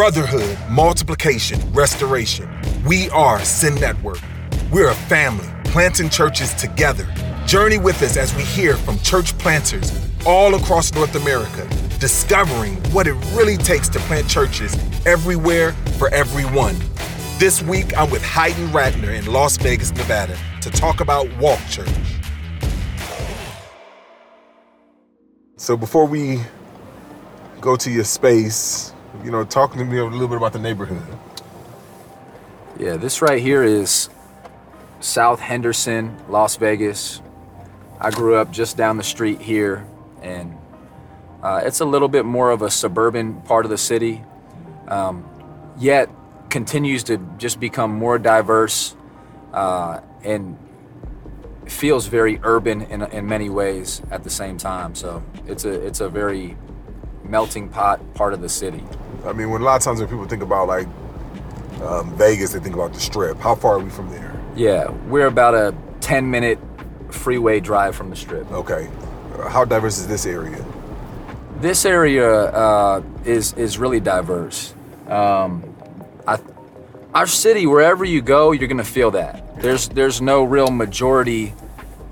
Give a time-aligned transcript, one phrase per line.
[0.00, 2.48] Brotherhood, multiplication, restoration.
[2.86, 4.18] We are Send Network.
[4.72, 7.06] We're a family planting churches together.
[7.44, 9.92] Journey with us as we hear from church planters
[10.24, 11.68] all across North America,
[11.98, 14.74] discovering what it really takes to plant churches
[15.04, 16.76] everywhere for everyone.
[17.36, 21.90] This week, I'm with Heiden Ratner in Las Vegas, Nevada, to talk about Walk Church.
[25.58, 26.40] So before we
[27.60, 31.02] go to your space, you know, talk to me a little bit about the neighborhood.
[32.78, 34.08] Yeah, this right here is
[35.00, 37.20] South Henderson, Las Vegas.
[37.98, 39.86] I grew up just down the street here,
[40.22, 40.56] and
[41.42, 44.22] uh, it's a little bit more of a suburban part of the city,
[44.88, 45.28] um,
[45.78, 46.08] yet
[46.48, 48.96] continues to just become more diverse
[49.52, 50.58] uh, and
[51.66, 54.94] feels very urban in, in many ways at the same time.
[54.94, 56.56] So it's a it's a very
[57.30, 58.82] melting pot part of the city.
[59.24, 60.88] I mean, when a lot of times when people think about like
[61.82, 63.38] um, Vegas, they think about the Strip.
[63.38, 64.38] How far are we from there?
[64.56, 66.58] Yeah, we're about a 10 minute
[67.10, 68.50] freeway drive from the Strip.
[68.50, 68.88] Okay.
[69.38, 70.64] Uh, How diverse is this area?
[71.60, 74.74] This area uh, is is really diverse.
[75.08, 75.74] Um,
[76.26, 76.38] I,
[77.14, 79.60] our city, wherever you go, you're gonna feel that.
[79.60, 81.52] There's there's no real majority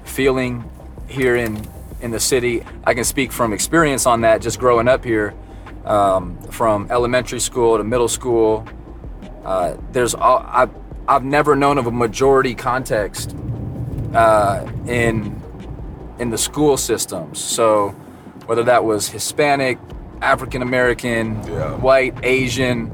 [0.05, 0.71] feeling
[1.09, 1.67] here in
[2.01, 2.63] in the city.
[2.85, 4.41] I can speak from experience on that.
[4.41, 5.35] Just growing up here,
[5.85, 8.67] um, from elementary school to middle school,
[9.45, 10.71] uh, there's all, I've
[11.07, 13.35] I've never known of a majority context
[14.15, 15.41] uh, in
[16.19, 17.39] in the school systems.
[17.39, 17.91] So
[18.47, 19.79] whether that was Hispanic,
[20.21, 21.77] African American, Yeah.
[21.77, 22.91] white, Asian,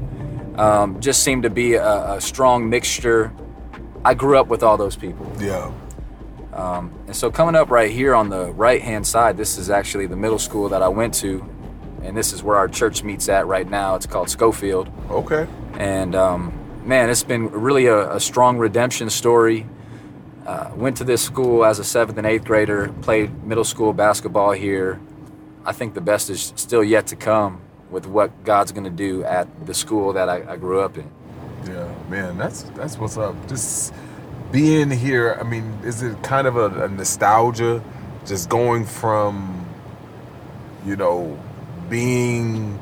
[0.57, 3.33] um, just seemed to be a, a strong mixture.
[4.05, 5.29] I grew up with all those people.
[5.39, 5.71] Yeah.
[6.55, 10.15] And so coming up right here on the right hand side, this is actually the
[10.15, 11.47] middle school that I went to.
[12.01, 13.95] And this is where our church meets at right now.
[13.95, 14.89] It's called Schofield.
[15.09, 15.47] Okay.
[15.73, 16.53] And um,
[16.85, 19.65] man, it's been really a, a strong redemption story.
[20.45, 24.51] Uh, went to this school as a seventh and eighth grader, played middle school basketball
[24.51, 24.99] here.
[25.65, 29.23] I think the best is still yet to come with what God's going to do
[29.23, 31.09] at the school that I, I grew up in.
[31.65, 33.35] Yeah, man, that's that's what's up.
[33.47, 33.93] Just
[34.51, 35.37] being here.
[35.39, 37.83] I mean, is it kind of a, a nostalgia?
[38.25, 39.65] Just going from,
[40.85, 41.37] you know,
[41.89, 42.79] being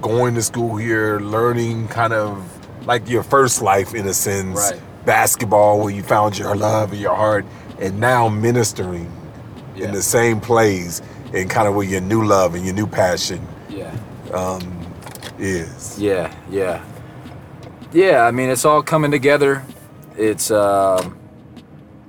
[0.00, 2.44] going to school here, learning kind of
[2.86, 4.80] like your first life in a sense, Right.
[5.04, 7.44] basketball where you found your love and your heart,
[7.80, 9.10] and now ministering
[9.74, 9.86] Yeah.
[9.86, 11.02] in the same place
[11.34, 13.90] and kind of where your new love and your new passion Yeah.
[14.32, 14.62] um,
[15.38, 15.98] is.
[16.00, 16.80] Yeah, yeah,
[17.92, 18.22] yeah.
[18.24, 19.62] I mean, it's all coming together.
[20.16, 21.18] It's um,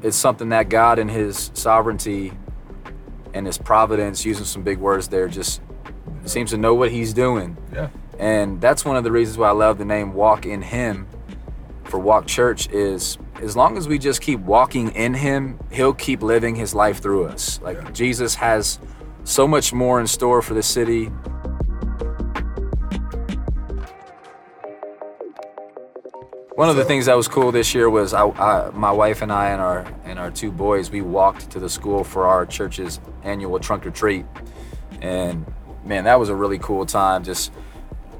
[0.01, 2.33] it's something that God in His sovereignty
[3.33, 5.61] and His providence, using some big words there, just
[6.25, 7.57] seems to know what He's doing.
[7.73, 7.89] Yeah.
[8.19, 11.07] And that's one of the reasons why I love the name Walk in Him
[11.83, 16.21] for Walk Church is as long as we just keep walking in Him, He'll keep
[16.23, 17.59] living His life through us.
[17.61, 17.91] Like Yeah.
[17.91, 18.79] Jesus has
[19.23, 21.11] so much more in store for the city.
[26.57, 29.31] One of the things that was cool this year was I, I, my wife and
[29.31, 32.99] I and our and our two boys we walked to the school for our church's
[33.21, 34.25] annual trunk or treat,
[34.99, 35.45] and
[35.85, 37.23] man, that was a really cool time.
[37.23, 37.53] Just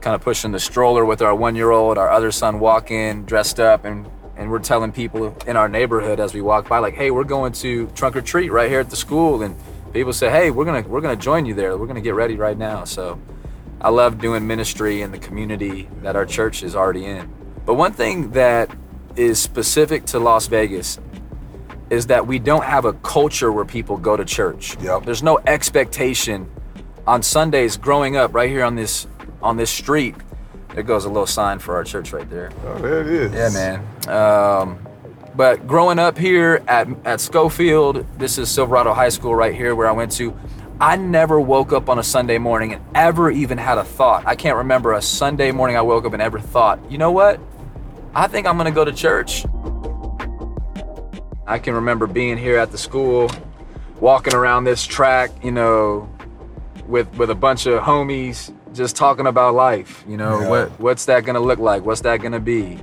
[0.01, 4.07] kind of pushing the stroller with our one-year-old, our other son walking dressed up, and
[4.35, 7.53] and we're telling people in our neighborhood as we walk by, like, hey, we're going
[7.53, 9.55] to trunk or treat right here at the school, and
[9.93, 11.75] people say, hey, we're gonna we're gonna join you there.
[11.75, 12.83] We're gonna get ready right now.
[12.83, 13.19] So
[13.81, 17.33] I love doing ministry in the community that our church is already in.
[17.67, 18.71] But one thing that
[19.17, 20.99] is specific to Las Vegas
[21.89, 24.77] is that we don't have a culture where people go to church.
[24.81, 25.03] Yep.
[25.03, 26.49] There's no expectation
[27.05, 29.05] on Sundays growing up right here on this
[29.41, 30.15] on this street.
[30.75, 32.51] There goes a little sign for our church right there.
[32.65, 33.33] Oh, there it is.
[33.33, 34.09] Yeah, man.
[34.09, 34.79] Um,
[35.35, 39.89] but growing up here at, at Schofield, this is Silverado High School right here where
[39.89, 40.33] I went to.
[40.79, 44.25] I never woke up on a Sunday morning and ever even had a thought.
[44.25, 47.41] I can't remember a Sunday morning I woke up and ever thought, you know what?
[48.17, 49.45] I think I'm gonna go to church.
[51.45, 53.29] I can remember being here at the school,
[53.99, 56.09] walking around this track, you know,
[56.87, 60.03] with with a bunch of homies, just talking about life.
[60.07, 60.49] You know, Yeah.
[60.49, 61.85] what what's that gonna look like?
[61.85, 62.79] What's that gonna be?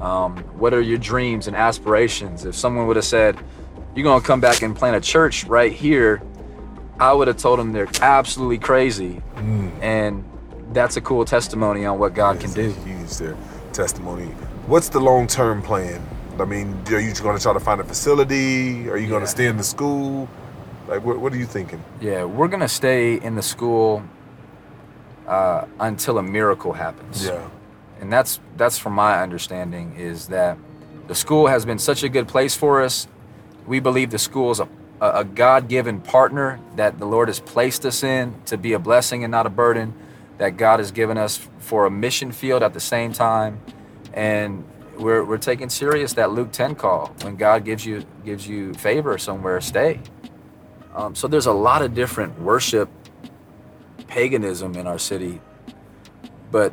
[0.00, 2.44] Um, what are your dreams and aspirations?
[2.44, 3.38] If someone would have said,
[3.94, 6.20] "You're gonna come back and plant a church right here,"
[7.00, 9.22] I would have told them they're absolutely crazy.
[9.80, 10.24] And
[10.74, 12.68] that's a cool testimony on what God can do.
[12.84, 13.34] a Huge there.
[13.72, 14.28] testimony.
[14.66, 16.02] What's the long term plan?
[16.38, 18.88] I mean, are you going to try to find a facility?
[18.88, 19.26] Are you going Yeah.
[19.26, 20.28] to stay in the school?
[20.88, 21.82] Like, what, what are you thinking?
[22.00, 24.02] Yeah, we're gonna stay in the school
[25.26, 27.24] uh, until a miracle happens.
[27.24, 27.40] Yeah.
[28.00, 30.58] and that's that's from my understanding is that
[31.08, 33.06] the school has been such a good place for us.
[33.66, 34.68] We believe the school is a,
[35.00, 39.30] a God-given partner that the Lord has placed us in to be a blessing and
[39.30, 39.94] not a burden.
[40.36, 43.60] That God has given us for a mission field at the same time,
[44.14, 44.64] and
[44.96, 47.08] we're, we're taking serious that Luke 10 call.
[47.22, 50.00] When God gives you gives you favor somewhere, stay.
[50.94, 52.88] Um, so there's a lot of different worship
[54.06, 55.40] paganism in our city,
[56.50, 56.72] but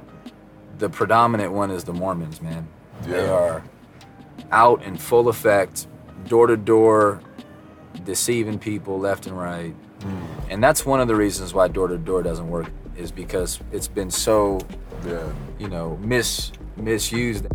[0.77, 2.67] the predominant one is the Mormons, man.
[3.03, 3.63] They are
[4.51, 5.87] out in full effect,
[6.27, 7.21] door to door,
[8.03, 9.75] deceiving people left and right.
[10.49, 13.87] And that's one of the reasons why door to door doesn't work is because it's
[13.87, 14.59] been so,
[15.05, 15.23] Yeah.
[15.59, 17.47] you know, mis misused.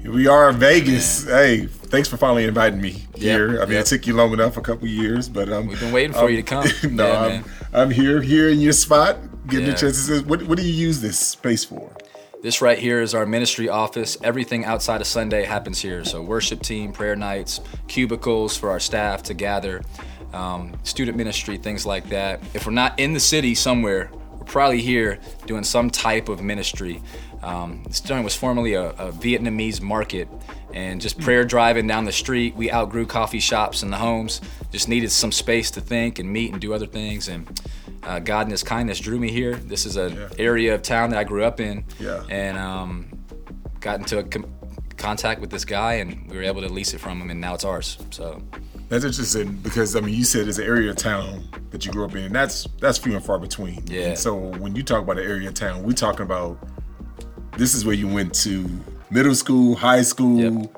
[0.00, 1.24] Here we are in Vegas.
[1.24, 3.60] Hey, thanks for finally inviting me here.
[3.60, 3.86] I mean, yep.
[3.86, 6.30] it took you long enough, a couple years, but um, We've been waiting for um,
[6.30, 6.66] you to come.
[6.94, 7.44] no, Yeah, I'm, man.
[7.72, 9.18] I'm here, here in your spot,
[9.48, 9.72] getting Yeah.
[9.72, 11.92] a chance what, what do you use this space for?
[12.42, 14.16] This right here is our ministry office.
[14.22, 16.04] Everything outside of Sunday happens here.
[16.04, 19.82] So worship team, prayer nights, cubicles for our staff to gather,
[20.32, 22.42] um, student ministry, things like that.
[22.54, 27.02] If we're not in the city somewhere, we're probably here doing some type of ministry.
[27.42, 30.28] Um, this was formerly a, a Vietnamese market,
[30.74, 32.56] and just prayer driving down the street.
[32.56, 34.40] We outgrew coffee shops and the homes.
[34.72, 37.28] Just needed some space to think and meet and do other things.
[37.28, 37.60] And
[38.02, 39.54] uh, God in His kindness drew me here.
[39.56, 40.28] This is an Yeah.
[40.38, 42.24] area of town that I grew up in Yeah.
[42.28, 43.06] and um,
[43.80, 44.46] got into a com-
[44.96, 47.54] contact with this guy, and we were able to lease it from him, and now
[47.54, 47.98] it's ours.
[48.10, 48.42] So
[48.88, 52.04] That's interesting because I mean, you said it's an area of town that you grew
[52.04, 53.82] up in, and that's that's few and far between.
[53.86, 54.08] Yeah.
[54.08, 56.58] And so when you talk about an area of town, we're talking about
[57.56, 58.68] this is where you went to
[59.10, 60.76] middle school, high school, Yep.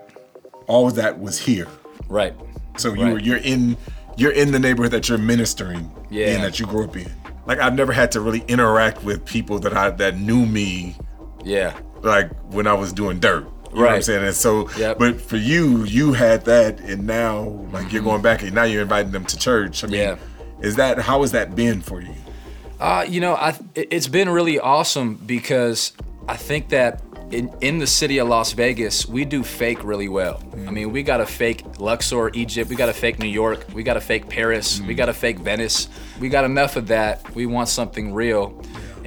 [0.67, 1.67] all of that was here.
[2.09, 2.35] right,
[2.79, 3.13] So you Right.
[3.13, 3.77] were you're in
[4.17, 6.35] you're in the neighborhood that you're ministering Yeah.
[6.35, 7.11] in that you grew up in.
[7.47, 10.97] Like I've never had to really interact with people that I that knew me
[11.45, 13.47] yeah, like when I was doing dirt.
[13.71, 14.05] You know what I'm Right.
[14.05, 14.25] saying?
[14.25, 14.99] And so Yep.
[14.99, 18.83] but for you, you had that and now like you're going back and now you're
[18.83, 19.85] inviting them to church.
[19.85, 20.17] I mean, Yeah.
[20.61, 22.15] is that how has that been for you?
[22.81, 25.93] Uh, you know, I, it- it's been really awesome because
[26.29, 30.41] I think that in, in the city of Las Vegas, we do fake really well.
[30.67, 32.71] I mean, we got a fake Luxor, Egypt.
[32.71, 33.67] We got a fake New York.
[33.75, 34.81] We got a fake Paris.
[34.81, 35.89] We got a fake Venice.
[36.21, 37.35] We got enough of that.
[37.35, 38.55] We want something real.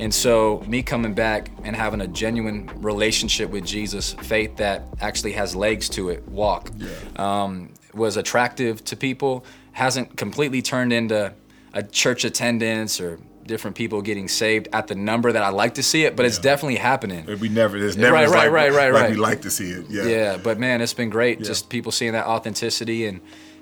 [0.02, 5.34] And so, me coming back and having a genuine relationship with Jesus, faith that actually
[5.34, 6.72] has legs to it, walk,
[7.18, 9.46] um, was attractive to people.
[9.74, 11.32] Hasn't completely turned into
[11.74, 15.84] a church attendance or different people getting saved at the number that I like to
[15.84, 17.26] see it, but it's definitely happening.
[17.40, 19.12] We never there's never Right, right, like, right, right, like right.
[19.12, 19.86] we like to see it.
[19.88, 20.06] Yeah.
[20.06, 21.42] Yeah, but man, it's been great.
[21.44, 23.22] Just people seeing that authenticity and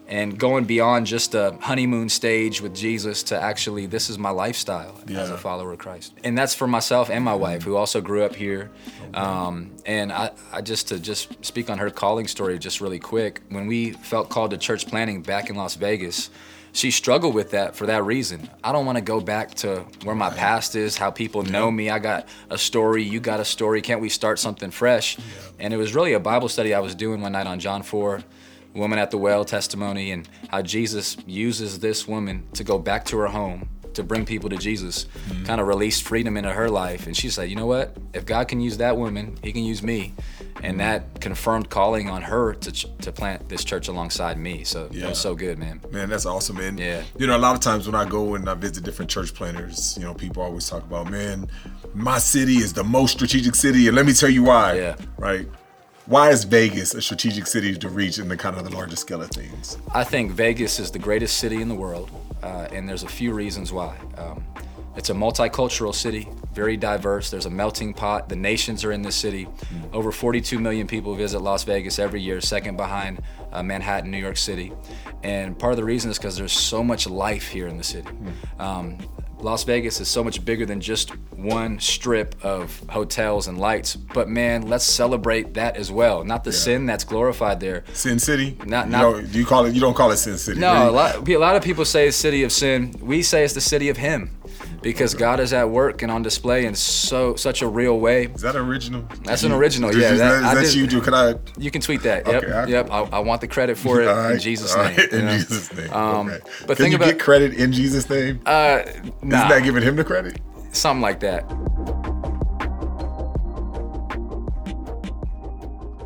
[0.09, 5.00] and going beyond just a honeymoon stage with Jesus to actually this is my lifestyle
[5.07, 6.13] as a follower of Christ.
[6.23, 8.71] And that's for myself and my wife, who also grew up here.
[9.13, 13.41] Um, and I, I just to just speak on her calling story just really quick.
[13.50, 16.31] When we felt called to church planting back in Las Vegas,
[16.71, 18.50] she struggled with that for that reason.
[18.63, 21.89] I don't want to go back to where my past is, how people know me.
[21.89, 23.81] I got a story, you got a story.
[23.81, 25.17] Can't we start something fresh?
[25.59, 28.23] And it was really a Bible study I was doing one night on John 4,
[28.74, 33.18] woman at the well testimony, and how Jesus uses this woman to go back to
[33.18, 35.44] her home to bring people to Jesus, mm-hmm.
[35.45, 37.05] kind of released freedom into her life.
[37.05, 37.96] And she said, You know what?
[38.13, 40.13] If God can use that woman, He can use me.
[40.62, 40.77] And mm-hmm.
[40.77, 44.63] that confirmed calling on her to, ch- to plant this church alongside me.
[44.63, 45.10] So Yeah.
[45.10, 45.82] was so good, man.
[45.91, 46.77] Man, that's awesome, man.
[46.77, 47.03] Yeah.
[47.17, 49.98] You know, a lot of times when I go and I visit different church planters,
[49.98, 51.48] you know, people always talk about, man,
[51.93, 54.75] my city is the most strategic city, and let me tell you why.
[54.75, 54.96] Yeah.
[55.17, 55.48] Right.
[56.10, 59.22] Why is Vegas a strategic city to reach in the kind of the larger scale
[59.22, 59.78] of things?
[59.94, 62.10] I think Vegas is the greatest city in the world,
[62.42, 63.96] uh, and there's a few reasons why.
[64.18, 64.44] Um,
[64.96, 67.30] it's a multicultural city, very diverse.
[67.30, 68.28] There's a melting pot.
[68.28, 69.48] The nations are in this city.
[69.94, 74.38] Over 42 million people visit Las Vegas every year, second behind uh, Manhattan, New York
[74.38, 74.74] City.
[75.22, 78.10] And part of the reason is because there's so much life here in the city.
[78.58, 78.98] Um,
[79.41, 83.96] Las Vegas is so much bigger than just one strip of hotels and lights.
[83.96, 86.24] But man, let's celebrate that as well.
[86.24, 88.58] Not the sin that's glorified there, Sin City?
[88.65, 89.74] Not- you not- don't- do you call it?
[89.74, 90.60] You don't call it Sin City.
[90.60, 92.93] no, a lot, a lot of people say it's city of sin.
[93.01, 94.31] We say it's the city of Him,
[94.81, 98.25] because God is at work and on display in so such a real way.
[98.25, 99.03] Is that original?
[99.24, 101.01] That's an original, did yeah, you- that- is I that did- you do?
[101.01, 101.36] Can I?
[101.57, 102.25] You can tweet that.
[102.27, 102.89] Yep, Okay, I- yep.
[102.91, 104.86] I, I want the credit for it right, in Jesus' name.
[104.86, 105.31] right, you In know?
[105.33, 105.91] Jesus' name.
[105.93, 106.39] Um, okay.
[106.67, 108.39] but Can think you about- get credit in Jesus' name?
[108.45, 108.81] Uh,
[109.21, 110.39] nah, Isn't that giving him the credit?
[110.71, 111.45] something like that.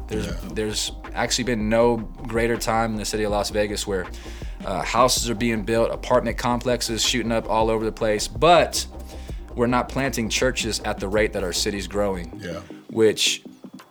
[0.08, 0.34] There's Yeah.
[0.54, 4.06] there's actually been no greater time in the city of Las Vegas where
[4.66, 8.28] uh, houses are being built, apartment complexes shooting up all over the place.
[8.28, 8.86] But
[9.56, 12.40] we're not planting churches at the rate that our city's growing.
[12.42, 12.60] Yeah.
[12.90, 13.44] Which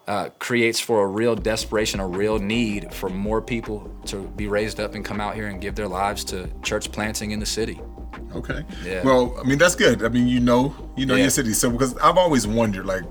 [0.08, 4.80] uh, creates for a real desperation, a real need for more people to be raised
[4.80, 7.80] up and come out here and give their lives to church planting in the city.
[8.34, 8.64] Okay.
[8.84, 9.02] Yeah.
[9.04, 10.02] Well, I mean that's good.
[10.02, 11.22] I mean you know you know Yeah.
[11.22, 11.52] your city.
[11.52, 13.04] So because I've always wondered like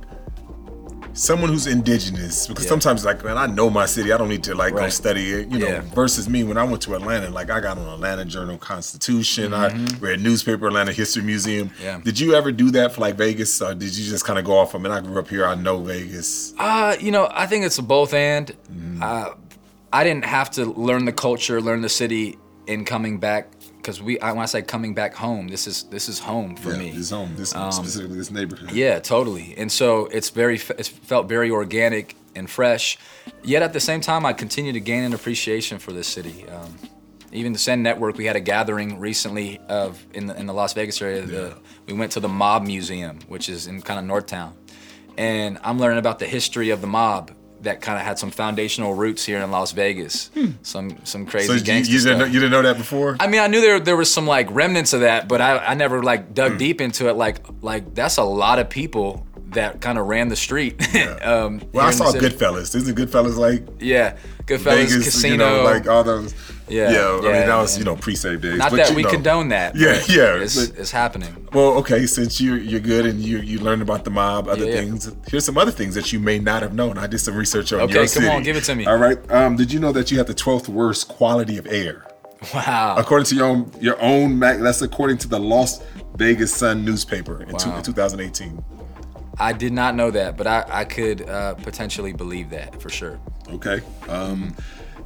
[1.14, 2.70] someone who's indigenous because Yeah.
[2.70, 5.52] sometimes like man I know my city I don't need to like go study it
[5.52, 5.82] you know Yeah.
[5.94, 9.68] versus me when I went to Atlanta like I got on Atlanta Journal Constitution I
[10.00, 11.70] read newspaper Atlanta History Museum.
[11.70, 11.84] Mm-hmm.
[11.84, 12.00] Yeah.
[12.04, 14.58] Did you ever do that for like Vegas or did you just kind of go
[14.58, 14.74] off?
[14.76, 16.54] I mean I grew up here I know Vegas.
[16.58, 18.48] Uh, you know, I think it's a both and.
[18.48, 19.04] Mm-hmm.
[19.04, 19.30] Uh,
[19.94, 22.38] I didn't have to learn the culture, learn the city
[22.68, 23.50] in coming back
[23.82, 24.20] because we.
[24.20, 26.92] I, when I say coming back home, this is this is home for yeah, me.
[26.92, 28.70] This home this specifically this neighborhood.
[28.70, 29.56] Um, Yeah, totally.
[29.58, 32.98] And so it's very, it's felt very organic and fresh.
[33.44, 36.48] Yet at the same time, I continue to gain an appreciation for this city.
[36.48, 36.76] Um,
[37.34, 40.74] even the Send Network, we had a gathering recently of in the, in the Las
[40.74, 41.22] Vegas area.
[41.22, 41.58] The,
[41.88, 44.54] we went to the Mob Museum, which is in kind of Northtown,
[45.18, 48.94] and I'm learning about the history of the mob that kind of had some foundational
[48.94, 50.30] roots here in Las Vegas.
[50.64, 53.18] Some some crazy So you, you, gangster didn't know, you didn't know that before?
[53.20, 55.74] I mean, I knew there there was some like remnants of that, but I, I
[55.74, 56.34] never like Hmm.
[56.34, 57.16] dug deep into it.
[57.16, 60.82] Like like that's a lot of people that kind of ran the street.
[61.26, 62.28] um, well, I here in the saw city.
[62.28, 62.74] Goodfellas.
[62.76, 64.16] Isn't Goodfellas like Yeah,
[64.46, 65.32] Goodfellas, Vegas, Casino.
[65.34, 66.34] you know, like all those.
[66.72, 67.18] Yeah, yeah.
[67.18, 68.58] I mean, that was you know pre-save days.
[68.58, 69.10] Not but, that we know.
[69.10, 69.76] condone that.
[69.76, 71.48] Yeah, yeah, It's, but- it's happening.
[71.54, 74.76] Well, okay, since you're you're good and you you learned about the mob, other Yeah,
[74.76, 75.12] things.
[75.28, 76.98] Here's some other things that you may not have known.
[76.98, 78.86] I did some research on Okay, your come on, give it to me.
[78.86, 79.18] All right.
[79.32, 82.06] Um, did you know that you have the 12th worst quality of air?
[82.54, 82.96] Wow.
[82.98, 85.82] According to your own your own that's according to the Las
[86.16, 88.64] Vegas Sun newspaper in, two, in 2018.
[89.38, 93.20] I did not know that, but I I could uh, potentially believe that for sure.
[93.50, 93.82] Okay.
[94.08, 94.56] Um,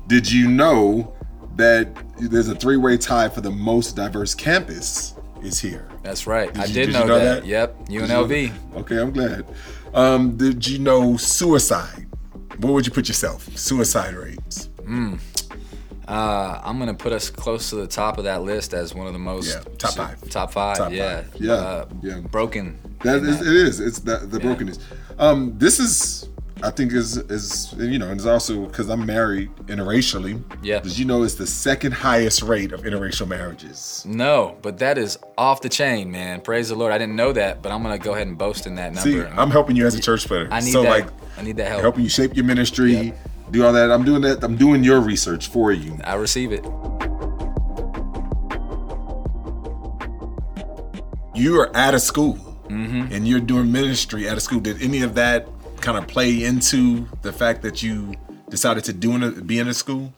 [0.08, 1.14] did you know
[1.56, 1.88] that
[2.20, 5.88] there's a three-way tie for the most diverse campus is here?
[6.04, 6.56] That's right.
[6.58, 7.42] I you- did, did know, you know that.
[7.42, 7.46] that?
[7.48, 7.86] Yep.
[7.88, 8.52] Did UNLV.
[8.78, 9.46] Okay, I'm glad.
[9.94, 12.08] Um, did you know suicide?
[12.60, 13.48] Where would you put yourself?
[13.58, 14.70] Suicide rates.
[16.08, 19.14] Uh, I'm gonna put us close to the top of that list as one of
[19.14, 20.30] the most Yeah, top five.
[20.30, 20.78] Top five.
[20.78, 21.22] Top yeah.
[21.22, 21.36] five.
[21.40, 22.20] Yeah, Uh, yeah.
[22.20, 22.78] Broken.
[23.02, 23.24] that.
[23.24, 23.80] it is.
[23.80, 24.78] It's the, the brokenness.
[25.18, 26.30] Um, this is,
[26.64, 30.42] I think, is is you know, and it's also because I'm married interracially.
[30.64, 30.80] Yeah.
[30.80, 34.04] Did you know it's the second highest rate of interracial marriages?
[34.08, 36.40] No, but that is off the chain, man.
[36.42, 36.94] Praise the Lord.
[36.94, 39.02] I didn't know that, but I'm gonna go ahead and boast in that number.
[39.10, 40.48] See, I'm helping you as a church planter.
[40.52, 40.90] I need so that.
[40.90, 41.08] like
[41.38, 41.82] I need that help.
[41.82, 43.18] helping you shape your ministry, Yep.
[43.52, 43.92] do all that.
[43.92, 44.42] I'm doing that.
[44.44, 46.00] I'm doing your research for you.
[46.06, 46.64] I receive it.
[51.36, 53.14] You are at a school Mm-hmm.
[53.14, 54.60] and you're doing ministry at a school.
[54.60, 55.48] Did any of that
[55.86, 58.16] kind of play into the fact that you
[58.50, 60.12] decided to do in a, be in a school?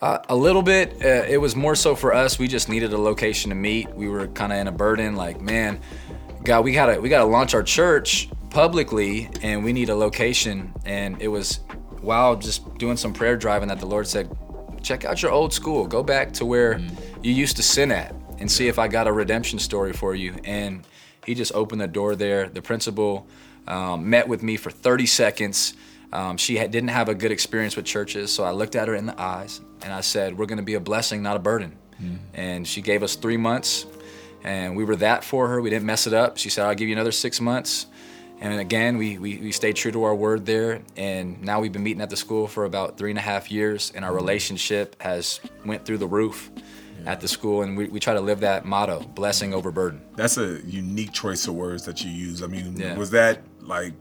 [0.00, 1.02] A little bit.
[1.02, 2.38] Uh, it was more so for us.
[2.38, 3.88] We just needed a location to meet.
[3.94, 5.16] We were kind of in a burden.
[5.16, 5.80] Like, man,
[6.42, 10.74] God, we gotta we gotta launch our church publicly, and we need a location.
[10.84, 11.60] And it was
[12.02, 14.30] while just doing some prayer driving that the Lord said,
[14.82, 15.86] check out your old school.
[15.86, 16.78] Go back to where
[17.22, 20.36] you used to sin at, and see if I got a redemption story for you.
[20.44, 20.86] And
[21.24, 22.50] He just opened the door there.
[22.50, 23.26] The principal
[23.66, 25.74] um, met with me for 30 seconds.
[26.12, 28.94] Um, she had, didn't have a good experience with churches, so I looked at her
[28.94, 31.76] in the eyes and I said, "We're going to be a blessing, not a burden."
[32.34, 33.86] And she gave us three months,
[34.42, 35.60] and we were that for her.
[35.62, 36.36] We didn't mess it up.
[36.38, 37.86] She said, "I'll give you another six months."
[38.40, 40.82] And again, we, we, we stayed true to our word there.
[40.96, 43.92] And now we've been meeting at the school for about three and a half years,
[43.94, 46.50] and our relationship has went through the roof
[47.06, 47.62] at the school.
[47.62, 50.02] And we, we try to live that motto: blessing over burden.
[50.16, 52.42] That's a unique choice of words that you use.
[52.42, 52.96] I mean, Yeah.
[52.98, 53.92] was that like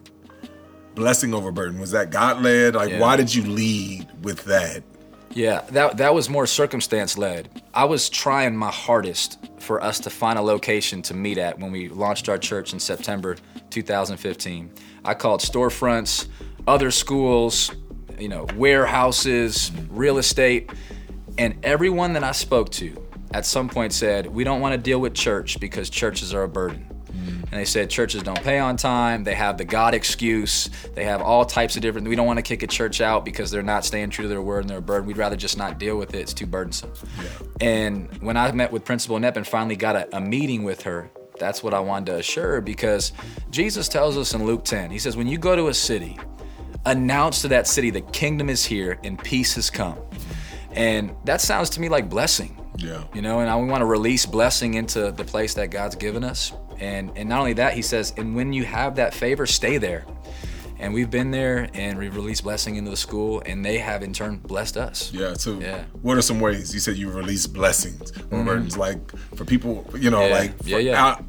[0.96, 1.80] blessing over burden?
[1.80, 2.76] Was that God led?
[2.76, 3.00] Like, Yeah.
[3.00, 4.84] why did you lead with that?
[5.34, 7.64] Yeah, that that was more circumstance led.
[7.74, 11.72] I was trying my hardest for us to find a location to meet at when
[11.72, 13.38] we launched our church in September
[13.72, 14.70] 2015.
[15.04, 16.28] I called storefronts,
[16.68, 17.72] other schools,
[18.20, 20.70] you know, warehouses, real estate,
[21.40, 22.96] and everyone that I spoke to
[23.34, 26.48] at some point said, "We don't want to deal with church because churches are a
[26.48, 26.86] burden."
[27.54, 29.24] And they said churches don't pay on time.
[29.24, 30.72] They have the God excuse.
[30.96, 32.08] They have all types of different.
[32.08, 34.42] We don't want to kick a church out because they're not staying true to their
[34.42, 35.06] word and they're a burden.
[35.06, 36.22] We'd rather just not deal with it.
[36.22, 36.92] It's too burdensome.
[37.62, 41.12] And when I met with Principal Nepp and finally got a, a meeting with her,
[41.38, 43.12] that's what I wanted to assure her because
[43.52, 46.18] Jesus tells us in Luke 10, He says, when you go to a city,
[46.88, 50.00] announce to that city the kingdom is here and peace has come.
[50.72, 52.60] And that sounds to me like blessing.
[52.78, 53.04] Yeah.
[53.14, 56.24] You know, and I, we want to release blessing into the place that God's given
[56.24, 56.52] us.
[56.84, 60.04] And and not only that, he says, and when you have that favor, stay there.
[60.80, 64.12] and we've been there and we've released blessing into the school, and they have in
[64.12, 65.14] turn blessed us.
[65.14, 65.34] Yeah.
[65.36, 65.84] So, Yeah.
[66.02, 68.76] what are some ways you said you release blessings burdens?
[68.76, 69.00] Like
[69.38, 70.34] for people, you know, Mm-hmm.
[70.34, 70.40] Yeah.
[70.40, 71.20] like Yeah, yeah.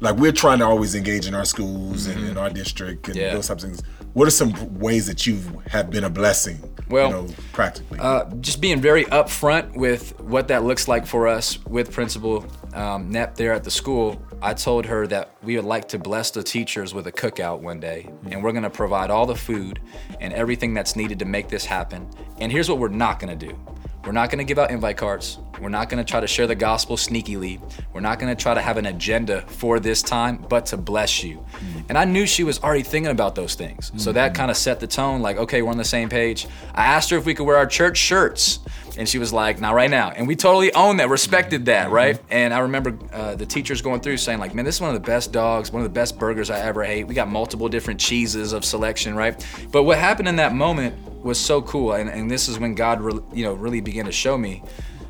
[0.00, 3.24] like we're trying to always engage in our schools and in our district and Mm-hmm.
[3.28, 3.34] Yeah.
[3.34, 3.82] those types of things.
[4.14, 6.62] What are some ways that you have been a blessing?
[6.88, 7.98] Well, you know, practically.
[7.98, 13.10] Uh, just being very upfront with what that looks like for us with Principal um,
[13.10, 14.22] Knapp there at the school.
[14.40, 17.80] I told her that we would like to bless the teachers with a cookout one
[17.80, 19.80] day, and we're going to provide all the food
[20.20, 22.08] and everything that's needed to make this happen.
[22.38, 23.58] And here's what we're not going to do.
[24.04, 25.38] We're not going to give out invite cards.
[25.60, 27.60] We're not going to try to share the gospel sneakily.
[27.92, 31.22] We're not going to try to have an agenda for this time, but to bless
[31.22, 31.36] you.
[31.36, 31.84] Mm.
[31.90, 33.92] And I knew she was already thinking about those things.
[33.96, 34.36] So that mm-hmm.
[34.36, 36.46] kind of set the tone like, okay, we're on the same page.
[36.74, 38.58] I asked her if we could wear our church shirts.
[38.96, 40.10] And she was like, not right now.
[40.10, 41.94] And we totally owned that, respected that, mm-hmm.
[41.94, 42.20] right?
[42.30, 44.94] And I remember uh, the teachers going through saying, like, man, this is one of
[44.94, 47.04] the best dogs, one of the best burgers I ever ate.
[47.04, 49.44] We got multiple different cheeses of selection, right?
[49.72, 50.94] But what happened in that moment
[51.24, 51.94] was so cool.
[51.94, 54.62] And, and this is when God, re- you know, really began to show me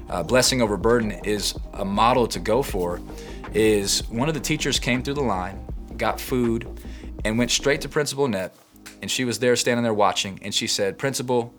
[0.08, 3.00] uh, blessing over burden is a model to go for.
[3.52, 5.64] Is one of the teachers came through the line,
[5.96, 6.66] got food,
[7.25, 8.54] and went straight to Principal Net.
[9.00, 10.40] And she was there standing there watching.
[10.42, 11.54] And she said, Principal,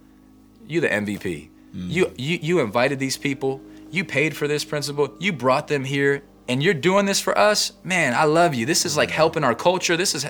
[0.68, 1.50] you the MVP.
[1.76, 3.62] You, you you invited these people.
[3.92, 5.14] You paid for this principal.
[5.20, 7.74] You brought them here, and you're doing this for us.
[7.84, 8.66] Man, I love you.
[8.66, 9.98] This is like helping our culture.
[9.98, 10.26] This is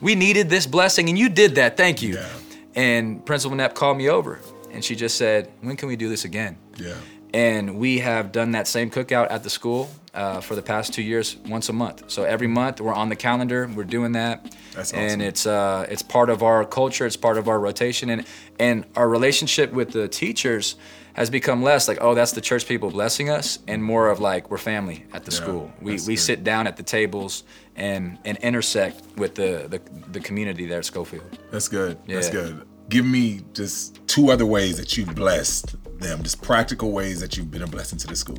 [0.00, 1.76] we needed this blessing, and you did that.
[1.76, 2.14] Thank you.
[2.14, 2.28] Yeah.
[2.74, 4.40] And Principal Knapp called me over,
[4.72, 6.94] and she just said, "When can we do this again?" yeah.
[7.34, 11.02] And we have done that same cookout at the school uh, for the past two
[11.02, 12.04] years, once a month.
[12.10, 13.70] So every month we're on the calendar.
[13.74, 17.06] We're doing that, That's and it's uh, it's part of our culture.
[17.06, 18.24] It's part of our rotation, and
[18.58, 20.76] and our relationship with the teachers
[21.12, 24.50] has become less like, oh, that's the church people blessing us, and more of like
[24.50, 25.72] we're family at the Yeah, school.
[25.80, 26.18] We we good.
[26.18, 27.44] sit down at the tables
[27.76, 29.80] and and intersect with the the,
[30.12, 31.38] the community there at Schofield.
[31.50, 31.98] That's good.
[32.06, 32.66] That's good.
[32.88, 37.50] Give me just two other ways that you've blessed them, just practical ways that you've
[37.50, 38.38] been a blessing to the school.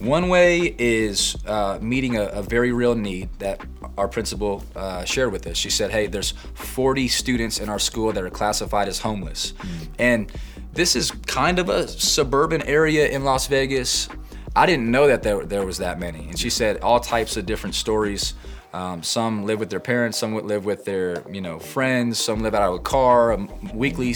[0.00, 3.60] One way is uh, meeting a, a very real need that
[3.98, 5.58] our principal uh, shared with us.
[5.58, 9.52] She said, "Hey, there's 40 students in our school that are classified as homeless,
[9.98, 10.32] and
[10.72, 14.08] this is kind of a suburban area in Las Vegas.
[14.56, 17.44] I didn't know that there, there was that many." And she said all types of
[17.44, 18.32] different stories.
[18.72, 22.40] Um, some live with their parents, some would live with their you know friends, some
[22.40, 24.14] live out of a car, um, weekly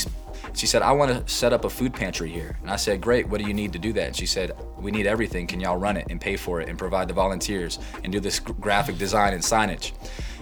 [0.54, 2.56] she said, I want to set up a food pantry here.
[2.62, 4.06] And I said, Great, what do you need to do that?
[4.06, 5.46] And she said, We need everything.
[5.46, 8.38] Can y'all run it and pay for it and provide the volunteers and do this
[8.38, 9.92] graphic design and signage?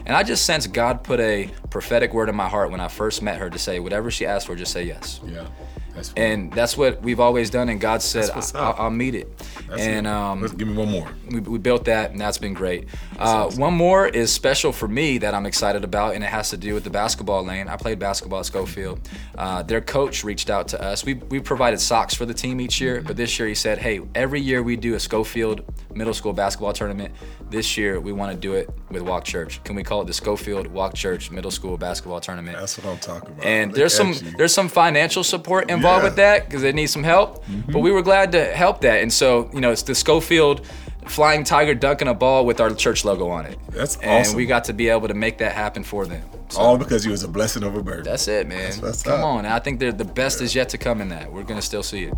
[0.04, 3.22] And I just sensed God put a prophetic word in my heart when I first
[3.22, 5.20] met her to say, Whatever she asked for, just say yes.
[5.24, 5.46] Yeah.
[5.94, 7.68] That's And that's what we've always done.
[7.68, 9.36] And God said, I- I'll-, I'll meet it.
[9.68, 11.08] That's and um, Let's give me one more.
[11.30, 15.16] we, we built that and that's been great uh, one more is special for me
[15.18, 17.98] that i'm excited about and it has to do with the basketball lane i played
[17.98, 19.00] basketball at schofield
[19.38, 22.80] uh, their coach reached out to us we, we provided socks for the team each
[22.82, 25.62] year but this year he said hey every year we do a schofield
[25.94, 27.14] middle school basketball tournament
[27.48, 30.12] this year we want to do it with walk church can we call it the
[30.12, 33.44] schofield walk church middle school basketball tournament That's what I'm talking about.
[33.46, 34.36] and Look there's some you.
[34.36, 36.04] there's some financial support involved Yeah.
[36.04, 37.44] with that because they need some help.
[37.68, 40.66] But we were glad to help that, and so you know it's the Schofield
[41.06, 43.58] Flying Tiger dunking a ball with our church logo on it.
[43.70, 44.36] That's and awesome.
[44.36, 46.22] we got to be able to make that happen for them.
[46.48, 48.04] So all because you was a blessing over burden.
[48.04, 48.72] that's it, man.
[48.80, 49.26] what's Come up.
[49.26, 51.32] on, I think they're the best is yet to come in that.
[51.32, 52.14] We're gonna still see it.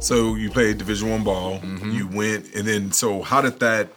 [0.00, 1.58] So you played Division One ball.
[1.60, 1.90] Mm-hmm.
[1.92, 3.88] You went, and then so how did that?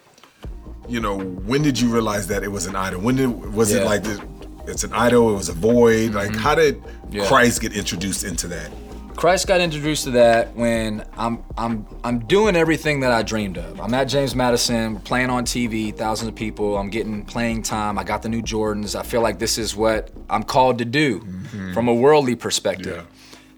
[0.88, 3.01] You know, when did you realize that it was an idol?
[3.01, 3.79] When did was it Yeah.
[3.79, 3.89] Mm-hmm.
[3.89, 4.19] like this,
[4.67, 5.34] it's an idol?
[5.34, 6.13] It was a void.
[6.13, 6.39] Like mm-hmm.
[6.39, 7.28] how did Yeah.
[7.28, 8.71] Christ get introduced into that?
[9.15, 13.80] Christ got introduced to that when I'm I'm I'm doing everything that I dreamed of.
[13.80, 16.78] I'm at James Madison, playing on TV, thousands of people.
[16.78, 17.97] I'm getting playing time.
[17.97, 18.97] I got the new Jordans.
[18.97, 21.73] I feel like this is what I'm called to do mm-hmm.
[21.73, 22.97] from a worldly perspective.
[22.97, 23.15] Yeah.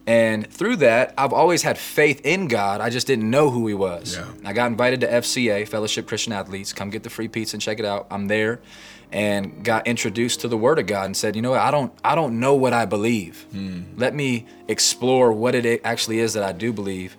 [0.08, 2.80] And through that, I've always had faith in God.
[2.80, 4.16] I just didn't know who He was.
[4.16, 4.32] Yeah.
[4.46, 6.72] I got invited to FCA, Fellowship Christian Athletes.
[6.72, 8.08] Come get the free pizza and check it out.
[8.10, 8.62] I'm there,
[9.12, 11.62] and got introduced to the Word of God and said, you know what?
[11.62, 13.46] I don't I don't know what I believe.
[13.52, 13.84] Hmm.
[13.96, 17.18] Let me explore what it actually is that I do believe.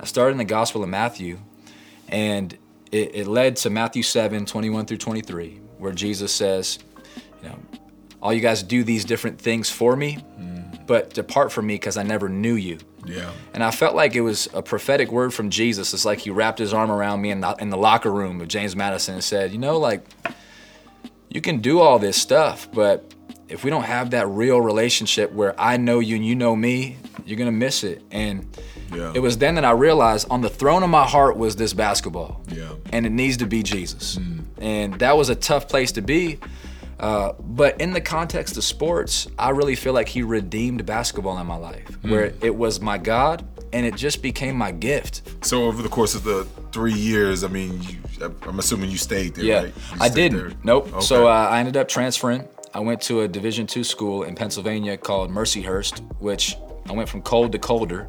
[0.00, 1.38] I started in the Gospel of Matthew,
[2.08, 2.56] and
[2.92, 6.78] it, it led to Matthew 7, 21 through 23, where Jesus says,
[7.42, 7.58] you know,
[8.22, 10.60] all you guys do these different things for me, hmm.
[10.86, 12.78] but depart from me because I never knew you.
[13.04, 13.30] Yeah.
[13.54, 15.94] And I felt like it was a prophetic word from Jesus.
[15.94, 18.48] It's like he wrapped his arm around me in the, in the locker room of
[18.48, 20.02] James Madison and said, You know, like,
[21.30, 23.14] you can do all this stuff, but
[23.48, 26.98] if we don't have that real relationship where I know you and you know me,
[27.24, 28.02] you're to miss it.
[28.10, 28.46] And
[28.94, 29.12] Yeah.
[29.14, 32.40] it was then that I realized on the throne of my heart was this basketball.
[32.48, 32.70] Yeah.
[32.92, 34.18] And it needs to be Jesus.
[34.60, 36.38] And that was a tough place to be.
[36.98, 41.46] Uh, but in the context of sports, I really feel like he redeemed basketball in
[41.46, 45.22] my life, where it was my God and it just became my gift.
[45.44, 47.98] So over the course of the three years, I mean, you,
[48.46, 49.74] I'm assuming you stayed there, Yeah, right?
[50.00, 50.38] I didn't.
[50.38, 50.52] there.
[50.64, 50.88] Nope.
[50.92, 51.00] Okay.
[51.00, 52.46] So uh, I ended up transferring.
[52.74, 56.56] I went to a Division two school in Pennsylvania called Mercyhurst, which
[56.88, 58.08] I went from cold to colder.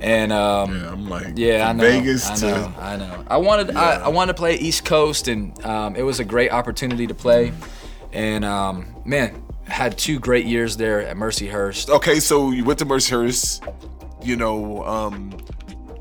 [0.00, 1.82] And um, yeah, I'm like, yeah, I know.
[1.82, 2.72] Vegas I to.
[2.78, 3.24] I know.
[3.28, 3.76] I wanted.
[3.76, 7.14] I, I wanted to play East Coast, and um, it was a great opportunity to
[7.14, 7.52] play.
[8.12, 11.90] And um, man, had two great years there at Mercyhurst.
[11.90, 13.74] Okay, so you went to Mercyhurst.
[14.22, 15.36] You know, um,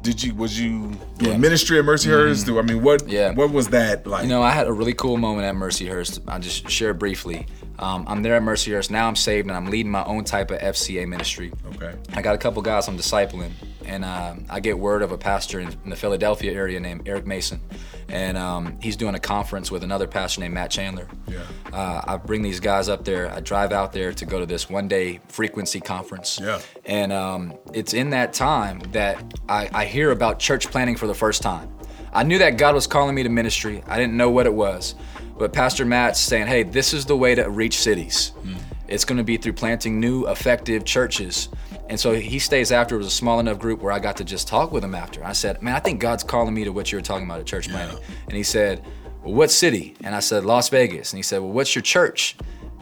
[0.07, 1.37] did you was you doing Yeah.
[1.37, 2.43] ministry at Mercyhurst?
[2.45, 2.45] Mm-hmm.
[2.45, 3.09] Do I mean what?
[3.09, 3.33] Yeah.
[3.33, 4.23] What was that like?
[4.23, 6.21] You know, I had a really cool moment at Mercyhurst.
[6.29, 7.45] I'll just share briefly.
[7.79, 8.89] Um, I'm there at Mercyhurst.
[8.89, 11.51] Now I'm saved and I'm leading my own type of FCA ministry.
[11.75, 11.95] okay.
[12.13, 13.51] I got a couple guys I'm discipling,
[13.85, 17.27] and um, I get word of a pastor in, in the Philadelphia area named Eric
[17.27, 17.61] Mason,
[18.09, 21.07] and um, he's doing a conference with another pastor named Matt Chandler.
[21.27, 21.43] Yeah.
[21.71, 23.31] Uh, I bring these guys up there.
[23.31, 26.39] I drive out there to go to this one-day frequency conference.
[26.41, 26.59] Yeah.
[26.85, 31.15] And um, it's in that time that I, I hear about church planting for the
[31.15, 31.71] first time.
[32.13, 33.83] I knew that God was calling me to ministry.
[33.85, 34.95] I didn't know what it was.
[35.37, 38.29] But Pastor Matt's saying, hey, this is the way to reach cities.
[38.41, 38.55] Hmm.
[38.87, 41.49] It's going to be through planting new, effective churches.
[41.89, 42.95] And so he stays after.
[42.95, 45.23] It was a small enough group where I got to just talk with him after.
[45.23, 47.45] I said, man, I think God's calling me to what you were talking about at
[47.45, 47.99] church planting.
[48.27, 48.83] And he said,
[49.23, 49.95] well, what city?
[50.03, 51.11] And I said, Las Vegas.
[51.11, 52.37] And he said, well, what's your church?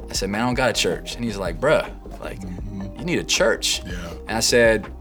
[0.09, 1.15] I said, man, I don't got a church.
[1.15, 2.99] And he's like, bruh, like, mm-hmm.
[2.99, 3.81] you need a church.
[3.85, 4.11] Yeah.
[4.27, 4.91] And I said,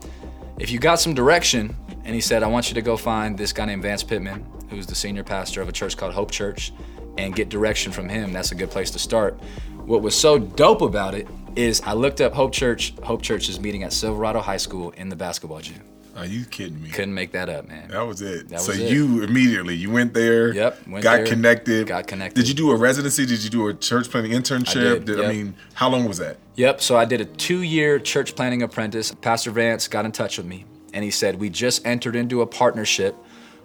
[0.58, 3.52] if you got some direction, and he said, I want you to go find this
[3.52, 6.72] guy named Vance Pitman, who's the senior pastor of a church called Hope Church,
[7.18, 8.32] and get direction from him.
[8.32, 9.38] That's a good place to start.
[9.84, 12.94] What was so dope about it is I looked up Hope Church.
[13.02, 15.82] Hope Church is meeting at Silverado High School in the basketball gym.
[16.16, 16.90] Are you kidding me?
[16.90, 17.88] Couldn't make that up, man.
[17.90, 18.48] That was it.
[18.48, 18.92] That so was it.
[18.92, 20.54] you immediately you went there.
[20.54, 21.88] Yep, went got there, connected.
[21.88, 22.40] got connected.
[22.40, 23.26] Did you do a residency?
[23.26, 25.02] Did you do a church planting internship?
[25.02, 25.34] I did, I yep.
[25.34, 26.38] mean, how long was that?
[26.54, 26.80] Yep.
[26.82, 29.12] So I did a two-year church planting apprentice.
[29.12, 32.46] Pastor Vance got in touch with me, and he said we just entered into a
[32.46, 33.16] partnership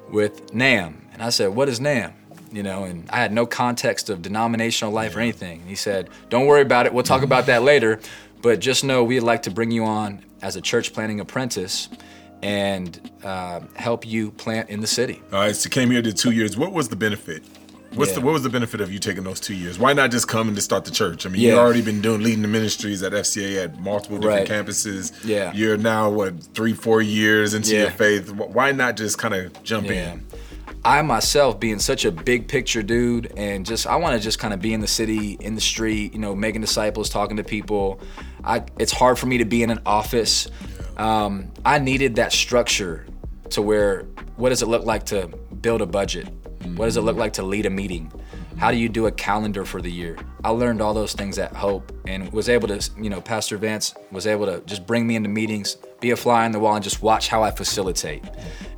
[0.09, 2.13] with NAM, and I said, "What is NAM?"
[2.51, 5.59] You know, and I had no context of denominational life or anything.
[5.61, 6.93] And he said, "Don't worry about it.
[6.93, 7.99] We'll talk about that later,
[8.41, 11.89] but just know we'd like to bring you on as a church planting apprentice."
[12.41, 15.21] And uh, help you plant in the city.
[15.33, 16.55] All right, so you came here did two years.
[16.57, 17.43] What was the benefit?
[17.95, 19.77] What's the what was the benefit of you taking those two years?
[19.77, 21.25] Why not just come and just start the church?
[21.25, 21.49] I mean, Yeah.
[21.49, 24.65] you've already been doing leading the ministries at FCA at multiple different Right.
[24.65, 25.11] campuses.
[25.25, 25.51] Yeah.
[25.53, 28.29] You're now what three, four years into your faith.
[28.31, 30.13] Why not just kind of jump Yeah.
[30.13, 30.25] in?
[30.83, 34.53] I myself being such a big picture dude and just I want to just kind
[34.53, 37.99] of be in the city, in the street, you know, making disciples, talking to people.
[38.43, 40.47] I it's hard for me to be in an office.
[40.95, 43.05] Um, I needed that structure
[43.51, 44.03] to where
[44.37, 45.27] what does it look like to
[45.61, 46.29] build a budget?
[46.75, 48.11] What does it look like to lead a meeting?
[48.59, 50.17] How do you do a calendar for the year?
[50.43, 53.95] I learned all those things at Hope and was able to, you know, Pastor Vance
[54.11, 56.83] was able to just bring me into meetings, be a fly on the wall, and
[56.83, 58.21] just watch how I facilitate.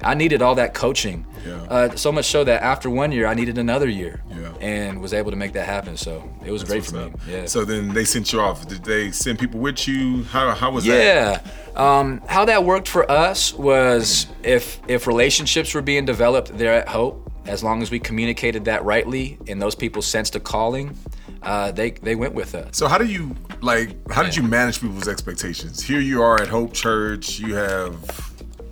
[0.03, 1.25] I needed all that coaching.
[1.43, 1.63] Yeah.
[1.63, 4.21] Uh, so much so that after one year, I needed another year.
[4.29, 4.53] Yeah.
[4.61, 5.97] And was able to make that happen.
[5.97, 7.03] So it was great What's for me.
[7.05, 7.19] up?
[7.27, 7.45] Yeah.
[7.47, 8.67] So then they sent you off.
[8.67, 10.23] Did they send people with you?
[10.25, 11.41] How how was that?
[11.43, 11.51] Yeah.
[11.75, 16.87] Um, how that worked for us was if if relationships were being developed there at
[16.87, 20.95] Hope, as long as we communicated that rightly and those people sensed a calling,
[21.43, 22.77] uh, they they went with us.
[22.77, 23.89] So how do you like?
[24.11, 25.81] How did you manage people's expectations?
[25.81, 27.39] Here you are at Hope Church.
[27.39, 27.95] You have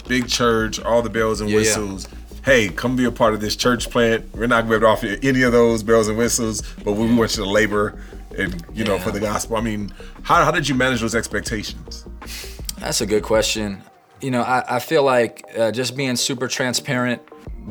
[0.07, 1.61] big church, all the bells and Yeah, yeah.
[1.61, 2.07] whistles.
[2.43, 4.25] Hey, come be a part of this church plant.
[4.33, 6.61] We're not going to be able to offer you any of those bells and whistles,
[6.83, 8.01] but we want you to labor
[8.37, 9.57] and you know for the gospel.
[9.57, 9.91] I mean,
[10.23, 12.05] how how did you manage those expectations?
[12.79, 13.83] That's a good question.
[14.21, 17.21] You know, I, I feel like uh, just being super transparent,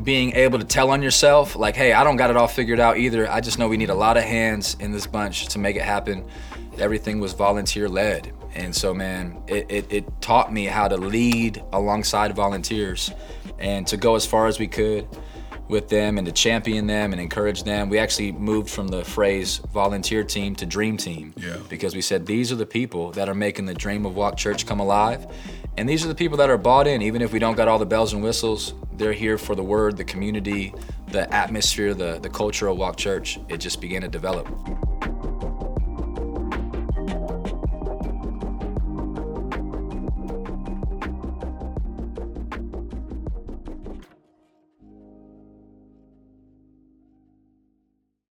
[0.03, 2.97] being able to tell on yourself, like, hey, I don't got it all figured out
[2.97, 3.29] either.
[3.29, 5.81] I just know we need a lot of hands in this bunch to make it
[5.81, 6.25] happen.
[6.77, 8.33] Everything was volunteer led.
[8.55, 13.11] And so, man, it, it, it taught me how to lead alongside volunteers
[13.59, 15.07] and to go as far as we could
[15.69, 17.89] with them and to champion them and encourage them.
[17.89, 21.57] We actually moved from the phrase volunteer team to dream team Yeah.
[21.69, 24.65] because we said these are the people that are making the dream of Walk Church
[24.65, 25.27] come alive.
[25.77, 27.79] And these are the people that are bought in, even if we don't got all
[27.79, 30.73] the bells and whistles, they're here for the word, the community,
[31.11, 33.39] the atmosphere, the, the culture of Walk Church.
[33.47, 34.47] It just began to develop.